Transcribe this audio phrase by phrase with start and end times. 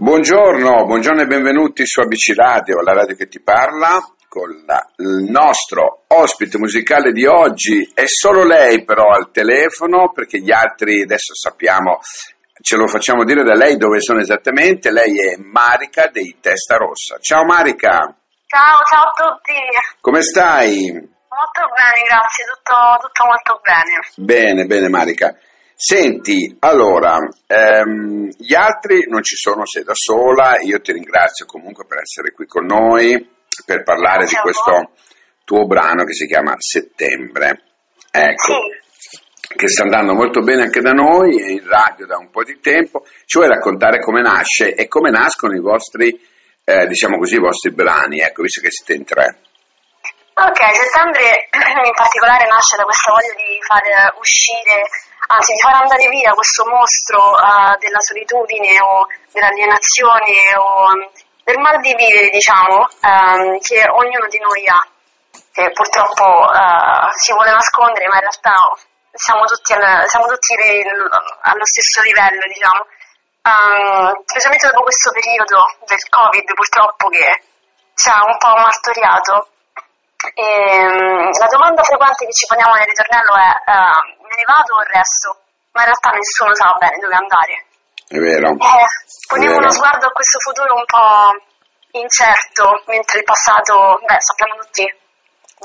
[0.00, 5.30] Buongiorno, buongiorno e benvenuti su ABC Radio, la radio che ti parla, con la, il
[5.30, 7.86] nostro ospite musicale di oggi.
[7.92, 11.98] È solo lei però al telefono, perché gli altri adesso sappiamo,
[12.62, 14.90] ce lo facciamo dire da lei dove sono esattamente.
[14.90, 17.18] Lei è Marica dei Testa Rossa.
[17.20, 17.98] Ciao Marica!
[18.46, 19.52] Ciao, ciao a tutti!
[20.00, 20.92] Come stai?
[20.96, 24.00] Molto bene, grazie, tutto, tutto molto bene.
[24.16, 25.36] Bene, bene Marica.
[25.82, 27.16] Senti, allora,
[27.46, 32.32] ehm, gli altri non ci sono, sei da sola, io ti ringrazio comunque per essere
[32.32, 33.16] qui con noi,
[33.64, 34.90] per parlare Grazie di questo
[35.42, 37.62] tuo brano che si chiama Settembre.
[38.10, 42.28] Ecco, Sì, che sta andando molto bene anche da noi, è in radio da un
[42.28, 43.06] po' di tempo.
[43.24, 46.12] Ci vuoi raccontare come nasce e come nascono i vostri,
[46.62, 49.40] eh, diciamo così, i vostri brani, ecco, visto che siete in tre.
[50.34, 53.80] ok, settembre in particolare nasce da questa voglia di far
[54.20, 61.02] uscire, anzi di far andare via questo mostro eh, della solitudine o dell'alienazione o mm,
[61.44, 64.82] del mal di vivere, diciamo, ehm, che ognuno di noi ha,
[65.52, 68.54] che purtroppo eh, si vuole nascondere, ma in realtà
[69.12, 71.08] siamo tutti, al- siamo tutti il-
[71.42, 72.86] allo stesso livello, diciamo.
[73.42, 77.42] Ehm, specialmente dopo questo periodo del Covid, purtroppo, che
[77.94, 79.48] ci ha un po' martoriato.
[80.34, 84.82] Ehm, la domanda frequente che ci poniamo nel ritornello è eh, me ne vado o
[84.92, 85.28] resto?
[85.72, 87.54] Ma in realtà nessuno sa bene dove andare.
[88.06, 88.50] È vero?
[88.52, 88.86] Eh,
[89.28, 91.32] poniamo uno sguardo a questo futuro un po'
[91.92, 94.84] incerto, mentre il passato, beh, sappiamo tutti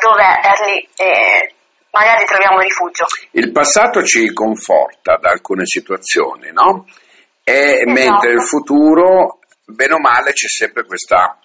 [0.00, 1.54] dov'è, è lì e
[1.90, 3.06] magari troviamo rifugio.
[3.32, 6.86] Il passato ci conforta da alcune situazioni, no?
[7.42, 7.90] E Esatto.
[7.90, 11.38] mentre il futuro, bene o male, c'è sempre questa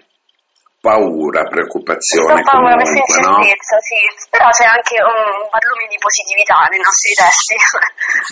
[0.80, 3.38] paura, preoccupazione Questa paura, comunque, no?
[3.38, 4.00] incertezza, sì,
[4.32, 7.56] però c'è anche un barlume di positività nei nostri testi.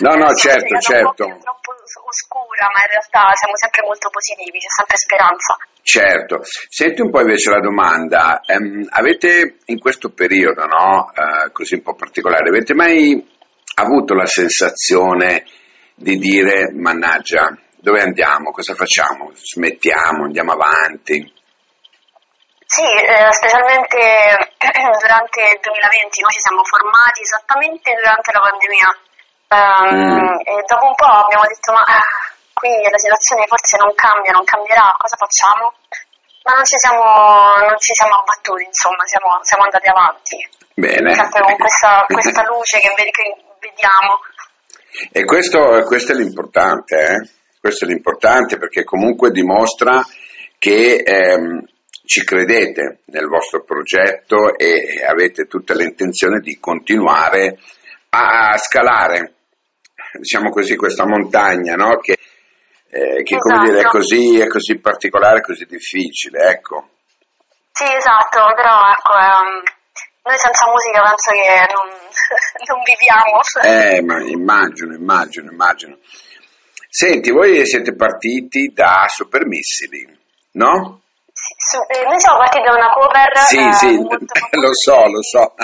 [0.00, 1.24] No, no, È certo, certo.
[1.28, 1.70] Po' troppo
[2.08, 5.52] oscura, ma in realtà siamo sempre molto positivi, c'è sempre speranza.
[5.82, 6.40] Certo.
[6.68, 11.82] Senti un po' invece la domanda, ehm, avete in questo periodo, no, eh, così un
[11.82, 13.16] po' particolare, avete mai
[13.76, 15.44] avuto la sensazione
[15.94, 21.36] di dire, mannaggia, dove andiamo, cosa facciamo, smettiamo, andiamo avanti?
[22.78, 23.98] Sì, eh, specialmente
[25.02, 28.90] durante il 2020 noi ci siamo formati esattamente durante la pandemia
[29.48, 30.40] Ehm, Mm.
[30.44, 32.04] e dopo un po' abbiamo detto ma eh,
[32.52, 35.72] qui la situazione forse non cambia, non cambierà, cosa facciamo?
[36.44, 40.36] Ma non ci siamo, non ci siamo abbattuti, insomma, siamo, siamo andati avanti,
[40.74, 41.14] Bene.
[41.14, 44.20] sempre con questa, questa luce che, vedi- che vediamo.
[45.12, 47.28] E questo, questo è l'importante, eh?
[47.60, 50.04] questo è l'importante perché comunque dimostra
[50.58, 51.64] che ehm,
[52.08, 57.58] ci credete nel vostro progetto e avete tutta l'intenzione di continuare
[58.08, 59.34] a, scalare,
[60.18, 61.98] diciamo così, questa montagna, no?
[61.98, 62.16] che,
[62.88, 63.98] eh, che come dire, è Esatto.
[63.98, 66.88] così, è così particolare, così difficile, ecco.
[67.72, 69.62] Sì, esatto, però ecco, ehm,
[70.24, 71.88] noi senza musica penso che non,
[72.72, 73.40] non viviamo.
[73.62, 75.98] Eh, ma immagino, immagino, immagino.
[76.88, 80.08] Senti, voi siete partiti da Super Missili,
[80.52, 81.02] no?
[81.76, 83.96] Eh, noi siamo partiti da una cover Sì, eh, sì,
[84.56, 85.54] lo so, lo so.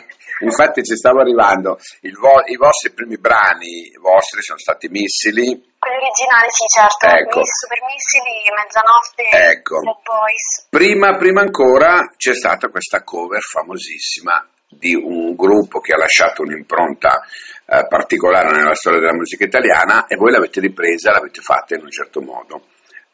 [0.41, 1.79] Infatti ci stavo arrivando.
[2.19, 5.45] Vo- I vostri primi brani vostri sono stati Missili.
[5.79, 7.07] Quelli originali, sì, certo.
[7.07, 7.39] Ecco.
[7.39, 9.81] Miss Super Missili, Mezzanotte, Ecco.
[9.81, 10.67] Bad Boys.
[10.69, 17.23] Prima, prima ancora c'è stata questa cover famosissima di un gruppo che ha lasciato un'impronta
[17.67, 21.91] eh, particolare nella storia della musica italiana e voi l'avete ripresa, l'avete fatta in un
[21.91, 22.63] certo modo.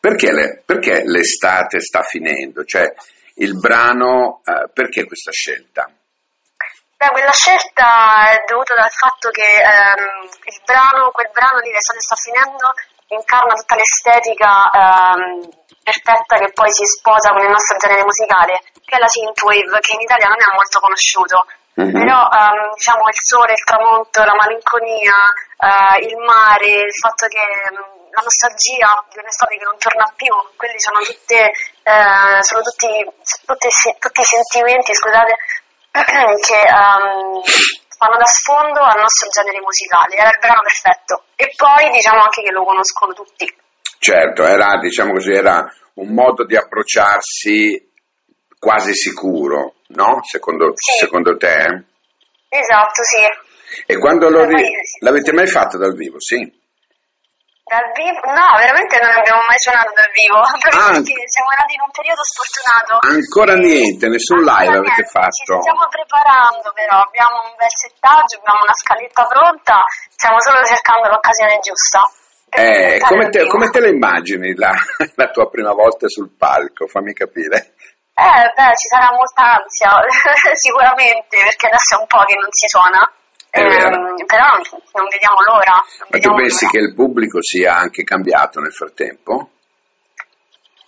[0.01, 2.65] Perché, le- perché l'estate sta finendo?
[2.65, 2.91] Cioè,
[3.35, 5.85] il brano, eh, perché questa scelta?
[6.97, 12.01] Beh, quella scelta è dovuta dal fatto che ehm, il brano, quel brano lì, l'estate
[12.01, 12.73] sta finendo,
[13.09, 15.49] incarna tutta l'estetica ehm,
[15.85, 19.95] perfetta che poi si sposa con il nostro genere musicale, che è la synthwave, che
[19.97, 21.45] in Italia non è molto conosciuto.
[21.81, 21.93] Mhm.
[21.93, 25.17] Però ehm, diciamo il sole, il tramonto, la malinconia,
[25.57, 30.33] eh, il mare, il fatto che ehm, la nostalgia di un'estate che non torna più,
[30.57, 31.39] quelli sono tutte
[31.83, 32.91] eh, sono tutti,
[33.47, 33.69] tutti,
[33.99, 35.33] tutti i sentimenti, scusate,
[35.91, 37.41] che ehm,
[37.97, 41.25] fanno da sfondo al nostro genere musicale, era il brano perfetto.
[41.37, 43.47] E poi diciamo anche che lo conoscono tutti.
[43.99, 45.65] Certo, era, diciamo così, era
[45.95, 47.89] un modo di approcciarsi
[48.59, 50.21] quasi sicuro, no?
[50.23, 50.99] Secondo, Sì.
[51.05, 51.85] secondo te?
[52.49, 53.23] Esatto, sì.
[53.87, 56.19] E quando lo ri- l'avete mai fatto dal vivo?
[56.21, 56.60] Sì.
[57.71, 58.19] Dal vivo?
[58.35, 60.91] No, veramente non abbiamo mai suonato dal vivo, Ah.
[60.91, 62.93] perché siamo nati in un periodo sfortunato.
[63.07, 65.55] Ancora niente, nessun Ancora live avete niente, fatto.
[65.55, 69.77] Ci stiamo preparando però, abbiamo un bel settaggio, abbiamo una scaletta pronta,
[70.11, 72.01] stiamo solo cercando l'occasione giusta.
[72.51, 74.75] Eh, come, te, come, te, la immagini la,
[75.15, 76.91] la, tua prima volta sul palco?
[76.91, 77.79] Fammi capire.
[78.19, 79.95] Eh, beh, ci sarà molta ansia,
[80.59, 83.07] sicuramente, perché adesso è un po' che non si suona.
[83.51, 84.47] Eh, però
[84.95, 85.75] non vediamo l'ora.
[85.75, 86.71] Non Ma vediamo tu pensi l'ora.
[86.77, 89.51] che il pubblico sia anche cambiato nel frattempo?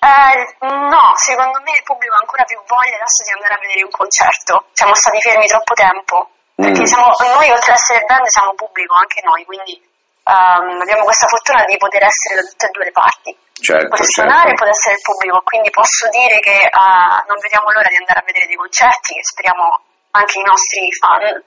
[0.03, 3.83] Eh, no, secondo me il pubblico ha ancora più voglia adesso di andare a vedere
[3.87, 4.67] un concerto.
[4.75, 6.31] Siamo stati fermi troppo tempo.
[6.55, 6.91] Perché Mm.
[6.91, 11.65] siamo, noi oltre ad essere band siamo pubblico anche noi, quindi ehm, abbiamo questa fortuna
[11.65, 13.31] di poter essere da tutte e due le parti.
[13.63, 14.59] Certo, Poter suonare e certo.
[14.59, 18.27] poter essere il pubblico, quindi posso dire che eh, non vediamo l'ora di andare a
[18.27, 19.67] vedere dei concerti che speriamo
[20.13, 21.43] anche i nostri fan.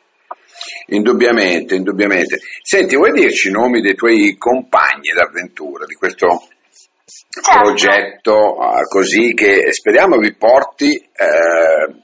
[0.87, 2.39] Indubbiamente, indubbiamente.
[2.61, 6.47] Senti, vuoi dirci i nomi dei tuoi compagni d'avventura, di questo
[7.05, 7.61] Certo.
[7.61, 12.01] progetto eh, così che speriamo vi porti eh,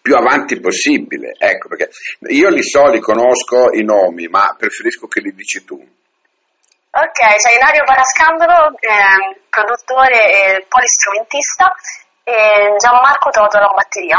[0.00, 1.34] più avanti possibile?
[1.38, 1.90] Ecco, perché
[2.28, 5.74] io li so, li conosco i nomi, ma preferisco che li dici tu.
[5.76, 11.74] Ok, c'è Ilario Parascandolo, ehm, produttore e polistrumentista,
[12.22, 14.18] e Gianmarco Toto alla batteria.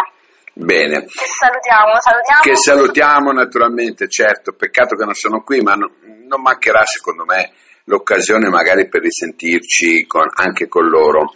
[0.58, 1.04] Bene.
[1.04, 2.42] Che salutiamo, salutiamo.
[2.42, 5.92] Che salutiamo naturalmente, certo, peccato che non sono qui, ma no-
[6.28, 7.52] non mancherà secondo me
[7.86, 11.34] l'occasione magari per risentirci con- anche con loro.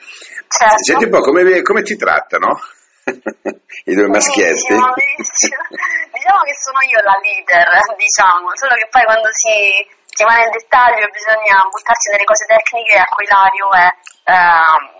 [0.48, 0.84] Certo.
[0.84, 2.64] Senti un po' come, come ti trattano
[3.84, 4.72] i due maschietti?
[4.72, 5.64] Benissimo, benissimo.
[6.16, 7.68] diciamo che sono io la leader,
[8.00, 9.84] diciamo, solo che poi quando si,
[10.16, 13.88] si va nel dettaglio bisogna buttarsi nelle cose tecniche, ecco Ilario è
[14.32, 14.99] ehm,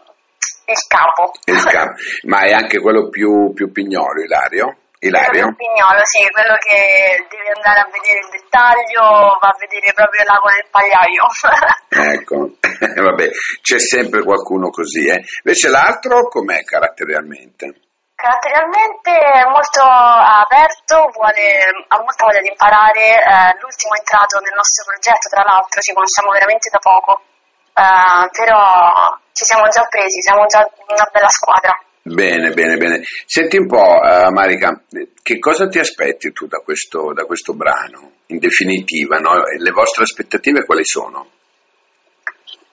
[0.72, 1.32] il capo.
[1.46, 1.94] Il capo.
[2.28, 4.78] Ma è anche quello più, più pignolo, Ilario?
[5.00, 5.56] Ilario?
[5.56, 10.50] Pignolo, sì, quello che deve andare a vedere il dettaglio, va a vedere proprio l'ago
[10.50, 11.24] nel pagliaio.
[11.90, 12.56] Ecco,
[13.02, 13.28] vabbè,
[13.62, 15.24] c'è sempre qualcuno così, eh.
[15.44, 17.90] Invece l'altro com'è caratterialmente?
[18.14, 24.84] Caratterialmente è molto aperto, vuole, ha molta voglia di imparare, è l'ultimo entrato nel nostro
[24.84, 27.24] progetto, tra l'altro ci conosciamo veramente da poco,
[27.72, 31.72] eh, però ci siamo già presi, siamo già una bella squadra.
[32.02, 33.02] Bene, bene, bene.
[33.26, 34.84] Senti un po', eh, Marica,
[35.24, 38.20] che cosa ti aspetti tu da questo, da questo brano?
[38.28, 39.32] In definitiva, no?
[39.36, 41.26] Le vostre aspettative quali sono?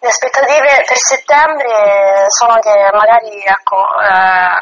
[0.00, 4.58] Le aspettative per settembre sono che magari ecco, eh,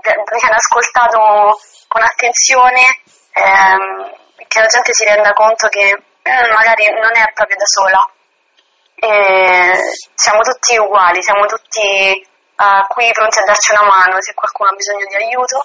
[0.00, 2.80] viene ascoltato con attenzione,
[3.32, 8.15] ehm, che la gente si renda conto che eh, magari non è proprio da sola.
[8.96, 9.72] E
[10.14, 14.74] siamo tutti uguali, siamo tutti eh, qui pronti a darci una mano se qualcuno ha
[14.74, 15.60] bisogno di aiuto.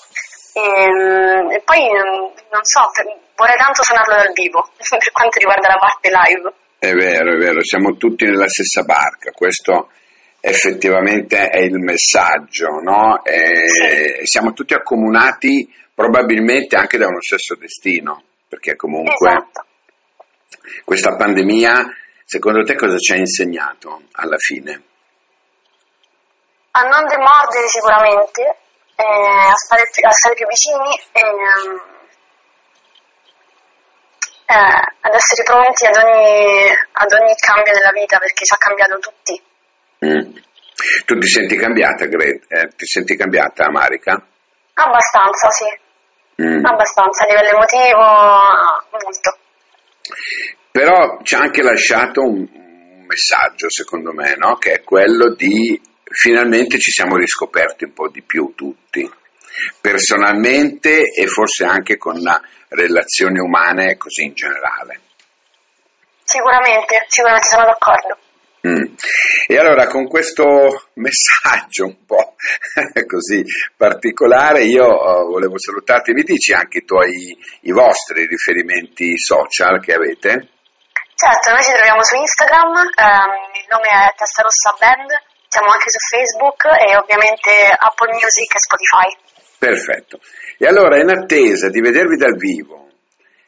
[0.54, 2.84] E, e poi mm, non so,
[3.36, 6.54] vorrei tanto suonarlo dal vivo per quanto riguarda la parte live.
[6.78, 9.90] È vero, è vero, siamo tutti nella stessa barca, questo
[10.42, 13.24] effettivamente è il messaggio, no?
[13.24, 19.66] E siamo tutti accomunati probabilmente anche da uno stesso destino, perché comunque Esatto.
[20.84, 21.86] questa pandemia,
[22.32, 24.72] secondo te cosa ci ha insegnato alla fine?
[26.72, 28.42] A non demordere sicuramente,
[28.96, 31.20] eh, a, stare più, a stare più vicini e
[34.48, 38.98] eh, ad essere pronti ad ogni, ad ogni cambio nella vita perché ci ha cambiato
[39.00, 39.44] tutti.
[40.06, 40.32] Mm.
[41.06, 44.26] Tu ti senti cambiata, Gre- eh, ti senti cambiata, Marica?
[44.76, 45.80] Abbastanza, sì,
[46.42, 46.64] Mm.
[46.66, 48.00] abbastanza a livello emotivo,
[49.04, 49.38] molto.
[50.72, 54.56] Però ci ha anche lasciato un, un messaggio, secondo me, no?
[54.56, 55.80] che è quello di
[56.12, 59.10] finalmente ci siamo riscoperti un po' di più tutti,
[59.80, 62.22] personalmente e forse anche con
[62.70, 65.00] relazioni umane così in generale.
[66.24, 68.18] Sicuramente, sicuramente sono d'accordo.
[68.68, 68.94] Mm.
[69.48, 72.36] E allora con questo messaggio un po'
[73.08, 73.44] così
[73.76, 79.94] particolare io eh, volevo salutarti, mi dici anche i tuoi, i vostri riferimenti social che
[79.94, 80.50] avete?
[81.22, 85.06] Certo, noi ci troviamo su Instagram, ehm, il nome è Testa Rossa Band,
[85.46, 89.10] siamo anche su Facebook e ovviamente Apple Music e Spotify.
[89.62, 90.18] Perfetto.
[90.58, 92.90] E allora in attesa di vedervi dal vivo,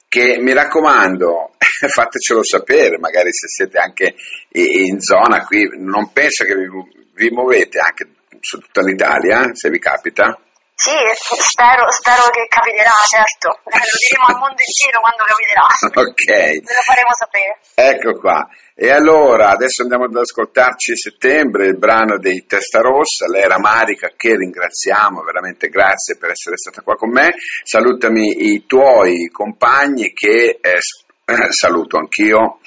[0.07, 4.13] che mi raccomando, fatecelo sapere, magari se siete anche
[4.51, 6.69] in zona qui, non penso che vi,
[7.15, 8.05] vi muovete anche
[8.39, 10.37] su tutta l'Italia, se vi capita.
[10.83, 10.91] Sì,
[11.39, 13.55] spero, spero che capiterà, certo.
[13.71, 15.65] Eh, lo diremo al mondo intero quando capiterà.
[16.03, 16.25] Ok.
[16.59, 17.59] Ve lo faremo sapere.
[17.75, 18.45] Ecco qua.
[18.75, 24.11] E allora, adesso andiamo ad ascoltarci settembre, il brano dei Testa Rossa, lei era Marica,
[24.17, 27.33] che ringraziamo, veramente grazie per essere stata qua con me.
[27.63, 31.05] Salutami i tuoi compagni che eh, s-
[31.49, 32.59] saluto anch'io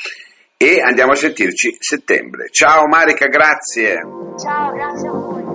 [0.56, 2.49] e andiamo a sentirci settembre.
[2.50, 4.00] Ciao Marica, grazie.
[4.42, 5.45] Ciao, grazie a voi.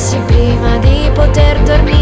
[0.00, 1.99] Pensi prima di poter dormire